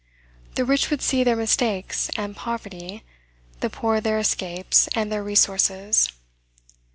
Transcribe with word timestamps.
The 0.55 0.65
rich 0.65 0.89
would 0.89 1.03
see 1.03 1.23
their 1.23 1.35
mistakes 1.35 2.09
and 2.17 2.35
poverty, 2.35 3.03
the 3.59 3.69
poor 3.69 4.01
their 4.01 4.17
escapes 4.17 4.89
and 4.95 5.11
their 5.11 5.23
resources. 5.23 6.09